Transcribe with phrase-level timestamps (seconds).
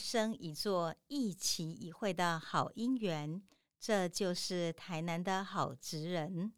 [0.00, 3.42] 生一座、一期一会的好姻缘。
[3.78, 6.52] 这就是台南的好职人。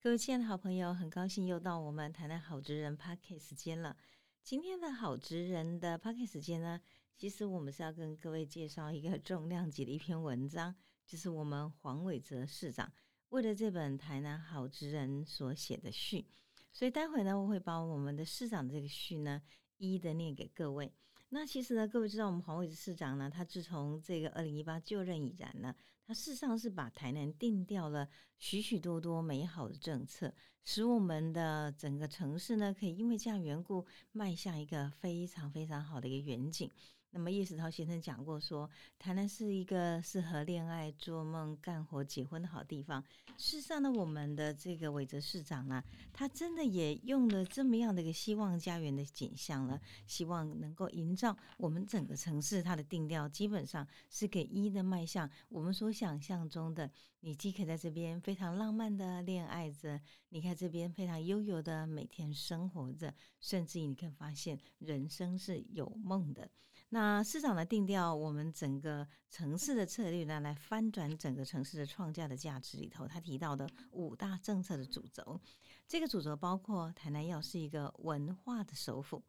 [0.00, 3.96] 各位亲爱的好朋友，很高兴又到我们台南好职人 p a r k 时间了。
[4.42, 6.80] 今天的好职人的 p a r k 时间呢，
[7.16, 10.74] 其实我们是要跟各位介绍一个重量级的一篇文章，
[11.06, 12.92] 就是我们黄伟哲市长
[13.30, 16.26] 为了这本台南好职人所写的序。
[16.72, 19.42] 所以待会呢，我会把我们的市长这个序呢，
[19.78, 20.92] 一一的念给各位。
[21.32, 36.70] 那其实呢，各位知道我们黄伟哲市长呢，他自从这个二零一八就任以来呢，他事实上是把台南定掉了许许多多美好的政策，使我们的整个城市呢，可以因为这样缘故，迈向一个非常非常好的一个远景。
[37.12, 43.02] 那么叶石涛先生讲过说，台南是一个适合恋爱、做梦、干活、结婚的好地方。
[43.36, 56.88] 事实上呢，我们的这个韦泽市长呢，他真的也用了这么样的一个希望家园的景象了，希望能够营造我们整个城市它的定调，基本上是给一的迈向我们所想象中的。
[57.20, 66.50] 你既可以在这边非常浪漫的恋爱着，你看这边非常悠游的每天生活着，甚至你可以发现人生是有梦的。
[66.92, 75.40] 那市长的定调，我们整个城市的策略呢，来翻转整个城市的创价的价值里头，他提到的五大政策的主轴，
[75.86, 79.22] 这个主轴包括台南要是一个文化的首府，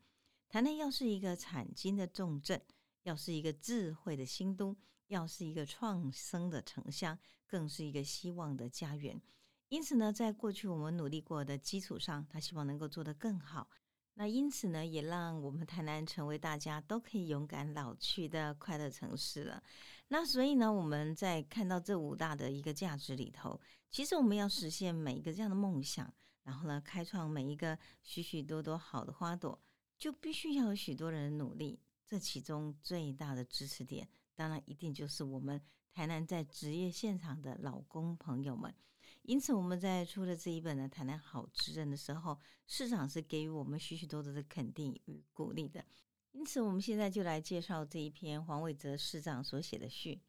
[0.50, 2.60] 台南要是一个产经的重镇，
[3.04, 4.76] 要是一个智慧的新都，
[5.12, 9.22] 要是一个创生的城乡，更是一个希望的家园。
[9.68, 13.70] 因此呢，在过去我们努力过的基础上，他希望能够做得更好。
[14.14, 19.62] 那因此呢，也让我们台南成为大家都可以勇敢老去的快乐城市了。
[20.08, 26.14] 那所以呢，我们在看到这五大的一个价值里头，其实我们要实现每一个这样的梦想，
[26.44, 29.62] 然后呢，开创每一个许许多多好的花朵，
[29.98, 31.82] 就必须要有许多人努力。
[32.06, 34.06] 这其中最大的支持点，
[34.42, 35.62] 当然一定就是我们
[35.94, 38.74] 台南在职业现场的老公朋友们。
[39.22, 45.86] 因此，我们在出了这一本的《台南好职人》的时候，市长是给予我们许许多多的肯定与鼓励的。
[46.32, 50.24] 因此，我们现在就来介绍这一篇黄伟哲市长所写的序，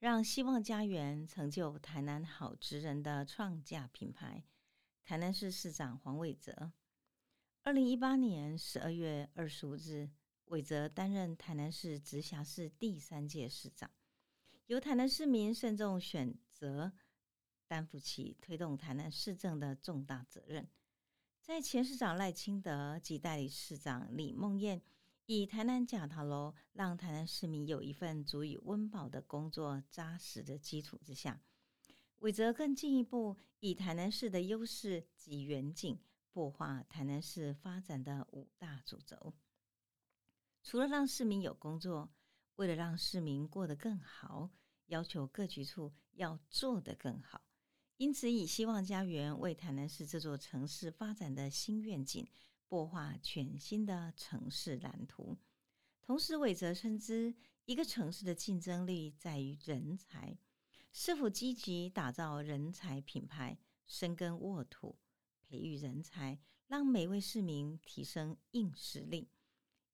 [0.00, 4.42] 让希望家园成就台南好职人的创价品牌。
[5.04, 6.72] 台南市市长黄伟哲，
[7.62, 10.10] 二零一八年十二月二十五日，
[10.50, 13.88] 伟哲担任台南市直辖市第三届市长，
[14.66, 16.92] 由台南市民慎重选择。
[17.68, 20.68] 担负起推动台南市政的重大责任，
[21.40, 24.82] 在前市长赖清德及代理市长李梦燕
[25.26, 31.40] 以台南假塔楼让台南市民有一份足以温饱的工作扎实的基础之下，
[32.18, 35.96] 韦泽更进一步以台南市的优势及远景，
[36.34, 39.32] 擘画台南市发展的五大主轴。
[40.62, 42.12] 除了让市民有工作，
[42.56, 44.50] 为了让市民过得更好，
[44.86, 47.42] 要求各局处要做得更好。
[47.96, 52.26] 因此，以希望家园为台南市这座城市发展的新愿景，
[52.68, 55.36] 擘画全新的城市蓝图。
[56.02, 57.34] 同时，韦泽深知，
[57.64, 60.38] 一个城市的竞争力在于人才，
[60.92, 64.98] 是否积极打造人才品牌，深耕沃土，
[65.42, 69.28] 培育人才，让每位市民提升硬实力。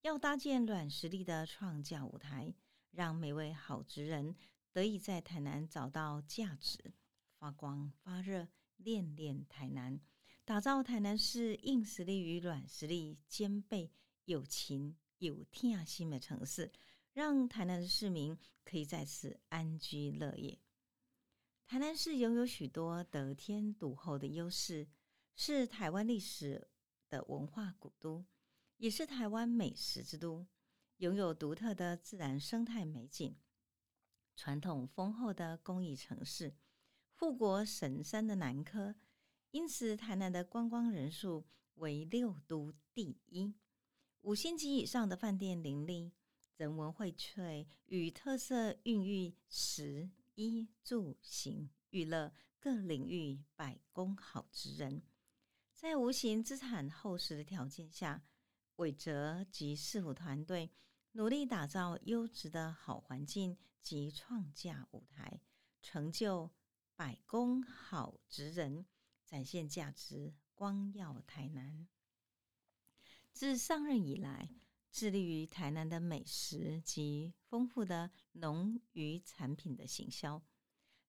[0.06, 2.54] 要搭建软实力的创价舞台，
[2.92, 4.36] 让每位好职人
[4.72, 6.78] 得以在台南找到价值。
[7.40, 8.46] 发光发热，
[8.76, 10.00] 练练台南，
[10.44, 13.90] 打造台南市硬实力与软实力兼备、
[14.26, 16.70] 有情有天心的城市，
[17.12, 20.56] 让台南的市民可以在此安居乐业。
[21.66, 24.86] 台南市拥有许多得天独厚的优势，
[25.34, 26.68] 是台湾历史
[27.08, 28.24] 的文化古都，
[28.78, 30.46] 也是台湾美食之都，
[30.98, 33.36] 拥有独特的自然生态美景，
[34.36, 36.54] 传统丰厚的工艺城市。
[37.14, 38.94] 护国神山的南科，
[39.50, 41.46] 因此台南的观光人数
[41.76, 43.54] 为六都第一，
[44.20, 46.12] 五星级以上的饭店林立，
[46.58, 55.02] 人文荟萃与特色孕育食衣住行娱乐各领域百工好职人，
[55.72, 58.22] 在无形资产厚实的条件下，
[58.76, 60.70] 韦哲及市府团队
[61.12, 65.40] 努力打造优质的好环境及创价舞台，
[65.82, 66.50] 成就。
[66.98, 68.86] 百工好职人
[69.22, 71.86] 展现价值，光耀台南。
[73.34, 74.48] 自上任以来，
[74.90, 80.42] 致力于台南的美食及丰富的农渔产品的行销，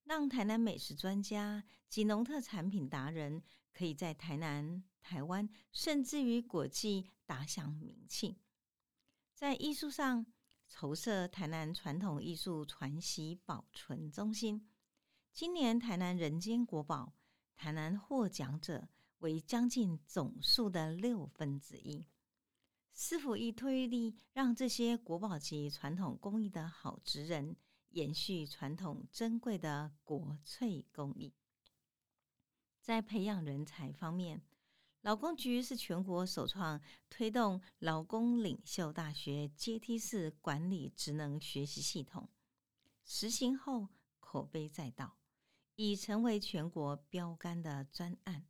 [0.03, 3.41] 让台南美食专家及农特产品达人
[3.71, 8.41] 可以在台南、台湾，甚至于国际打响名气。
[9.33, 10.25] 在艺术上，
[10.67, 14.69] 筹设台南传统艺术传习保存中心。
[15.31, 17.13] 今年台南人间国宝，
[17.55, 18.89] 台南获奖者
[19.19, 22.05] 为将近总数的六分之一。
[22.93, 27.55] 师傅一推力，让这些国宝级传统工艺的好职人，
[27.91, 31.33] 延续传统珍贵的国粹工艺。
[32.81, 34.41] 在培养人才方面，
[35.07, 42.27] 劳工局是全国首创推动劳工领袖大学阶梯式管理职能学习系统，
[43.05, 43.87] 实行后
[44.19, 45.15] 口碑载道，
[45.77, 48.45] 已成为全国标杆的专案，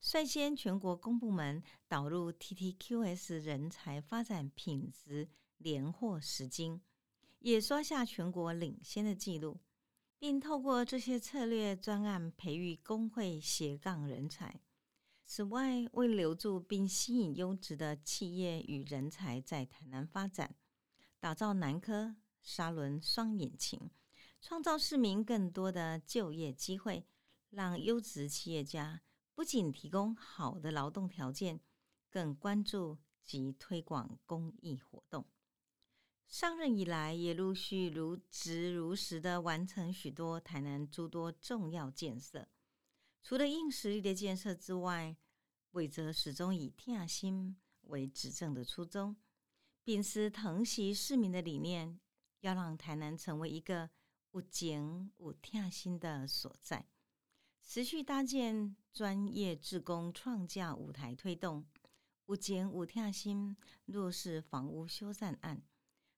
[0.00, 5.28] 率先全国公部门导入 TTQS 人才发展品质
[5.58, 6.80] 连获十金，
[7.40, 9.58] 也刷下全国领先的纪录。
[10.18, 14.60] 并透过这些策略专案培育工会斜杠人才。
[15.28, 20.54] 此外，为留住并吸引优质的企业与人才在台南发展，
[21.18, 23.90] 打造南科沙轮双引擎，
[24.40, 27.04] 创造市民更多的就业机会，
[27.50, 29.02] 让优质企业家
[29.34, 31.60] 不仅提供好的劳动条件，
[32.08, 35.26] 更关注及推广公益活动。
[36.28, 42.48] 上任以来，也陆续如职如实的完成许多台南诸多重要建设。
[43.28, 45.16] 除了硬实力的建设之外，
[45.72, 49.16] 伟泽始终以天下心为执政的初衷，
[49.82, 51.98] 秉持疼惜市民的理念，
[52.42, 53.90] 要让台南成为一个
[54.30, 56.86] 无景无天心的所在。
[57.64, 61.66] 持续搭建专业职工创价舞台，推动
[62.26, 63.56] 无景无天心
[63.86, 65.60] 弱势房屋修缮案。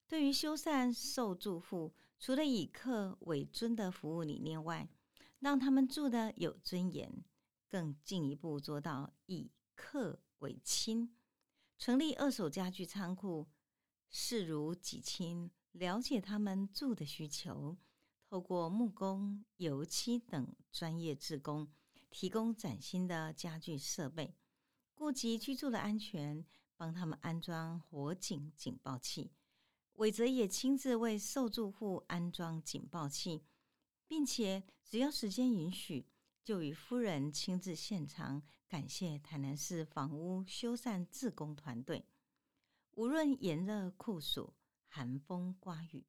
[0.06, 4.86] 对于修缮受住户，除了以客为尊的服务理念外，
[5.40, 7.24] 让他们住的有尊严，
[7.68, 11.14] 更进一步做到以客为亲，
[11.78, 13.46] 成立二手家具仓库，
[14.10, 17.76] 视如己亲，了解他们住的需求，
[18.28, 21.68] 透过木工、油漆等专业职工，
[22.10, 24.34] 提供崭新的家具设备，
[24.94, 26.44] 顾及居住的安全，
[26.76, 29.30] 帮他们安装火警警报器。
[29.94, 33.44] 韦泽也亲自为受住户安装警报器，
[34.06, 36.06] 并且只要时间允许，
[36.42, 42.06] 就与夫人亲自现场感谢台南市房屋修缮自工团队。
[42.92, 44.54] 无论炎热酷暑、
[44.86, 46.06] 寒风刮雨，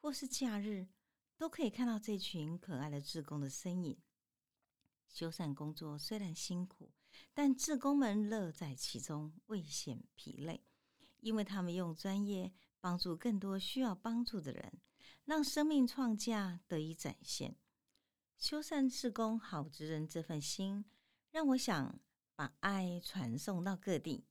[0.00, 0.88] 或是假日，
[1.36, 3.98] 都可以看到这群可爱的志工的身影。
[5.08, 6.90] 修缮工作虽然辛苦，
[7.34, 10.64] 但志工们乐在其中，未显疲累，
[11.20, 12.52] 因为他们用专业。
[12.80, 14.80] 帮助更多需要帮助的人，
[15.24, 17.56] 让生命创价得以展现。
[18.42, 20.84] 修缮志工好职人这份心，
[21.30, 22.00] 让我想
[22.34, 24.24] 把爱传送到各地。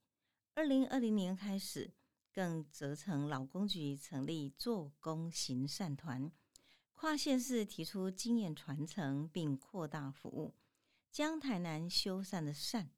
[0.54, 1.94] 二零二零年开始，
[2.34, 6.30] 更责成劳工局成立做工行善团，
[6.92, 10.56] 跨县市提出经验传承，并扩大服务，
[11.10, 12.92] 将台南修缮的善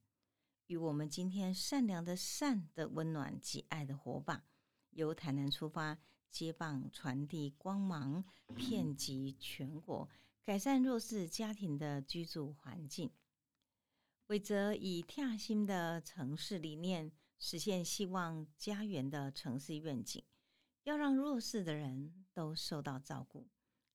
[0.66, 4.42] 与我们今天善良的善的温暖及爱的火把。
[4.90, 5.96] 由台南出发，
[6.28, 8.24] 接棒传递光芒，
[8.56, 10.08] 遍及全国，
[10.44, 13.10] 改善弱势家庭的居住环境。
[14.26, 20.22] 伟泽以贴心的城市理念，实现希望家园的城市愿景，
[20.82, 23.48] 要让弱势的人都受到照顾。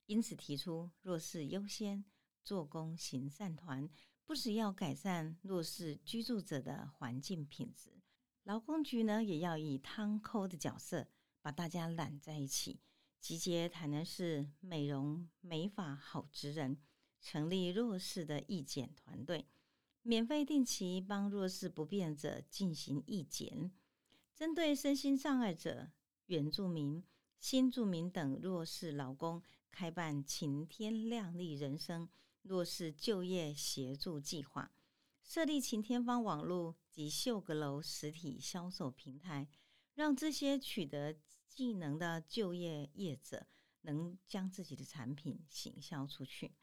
[0.08, 2.04] 因此提出弱势优先，
[2.44, 3.88] 做工行善团，
[4.26, 8.02] 不只要改善弱势居住者的环境品质。
[8.42, 11.08] 劳工局呢，也要以汤扣的角色，
[11.44, 12.80] 把大家揽在一起，
[13.20, 16.78] 集结台南市美容美发好职人，
[17.22, 19.46] 成立弱势的义检团队，
[20.02, 23.72] 免费定期帮弱势不便者进行义检，
[24.34, 25.92] 针对身心障碍者、
[26.28, 27.04] 原住民、
[27.38, 32.10] 新住民等弱势劳工，开办晴天亮丽人生
[32.42, 34.72] 弱势就业协助计划。
[35.22, 39.48] 设立晴天方网络及秀阁楼实体销售平台，
[39.94, 41.16] 让这些取得
[41.50, 43.46] 技能的就业业者
[43.82, 46.56] 能将自己的产品行销出去，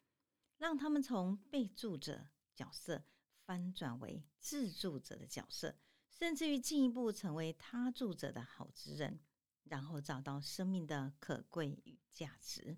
[0.57, 3.03] 让他们从被助者角色
[3.45, 5.75] 翻转为自助者的角色，
[6.09, 9.19] 甚至于进一步成为他助者的好职人，
[9.65, 12.77] 然后找到生命的可贵与价值。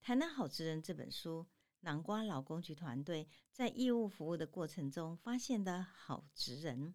[0.00, 1.46] 谈谈好职人这本书。
[1.80, 6.94] 南瓜老公局团队在业务服务的过程中发现的好职人，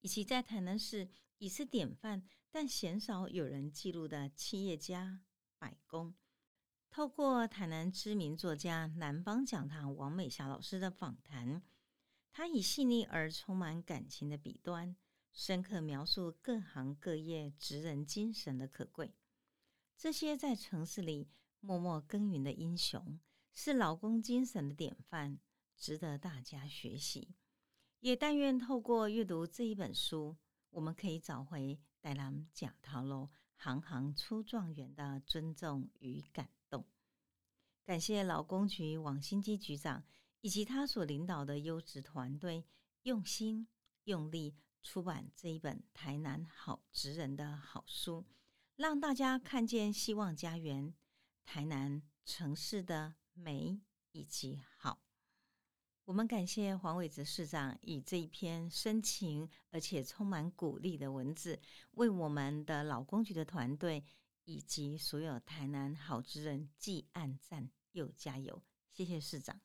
[0.00, 2.22] 以及在台南市已是典范
[2.54, 5.24] 但鲜少有人记录的企业家
[5.58, 6.14] 百工，
[6.88, 11.60] 透过台南知名作家南方讲堂王美霞老师的访谈，
[12.30, 14.94] 他以细腻而充满感情的笔端，
[15.32, 19.16] 深刻描述各行各业职人精神的可贵。
[19.96, 23.18] 这些在城市里默默耕耘的英雄，
[23.52, 25.40] 是劳工精神的典范，
[25.76, 27.34] 值得大家学习。
[27.98, 30.36] 也但愿透过阅读这一本书，
[30.70, 36.84] 我们可以找回带南贾陶楼行行出状元的尊重与感动。
[37.82, 40.04] 感谢劳工局王新基局长
[40.42, 42.66] 以及他所领导的优质团队，
[43.04, 43.66] 用心
[44.02, 48.26] 用力出版这一本《台南好职人》的好书。
[48.76, 50.92] 让大家看见希望家园
[51.46, 53.80] 台南城市的美
[54.12, 55.00] 以及好。
[56.06, 61.58] 我们感谢黄伟哲市长以这一篇深情而且充满鼓励的文字，
[61.92, 64.04] 为我们的老公局的团队
[64.44, 68.62] 以及所有台南好之人既暗赞又加油。
[68.92, 69.58] 谢谢市长。